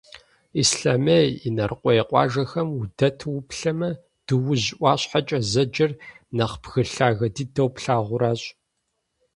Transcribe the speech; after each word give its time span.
Ислъэмей, 0.61 1.27
Инарыкъуей 1.47 1.99
къуажэхэм 2.09 2.67
удэту 2.79 3.31
уплъэмэ, 3.37 3.89
Дуужь 4.25 4.69
ӏуащхьэкӏэ 4.77 5.39
зэджэр 5.51 5.91
нэхъ 6.35 6.55
бгы 6.61 6.81
лъагэ 6.93 7.27
дыдэу 7.35 7.69
плъагъуращ. 7.75 8.41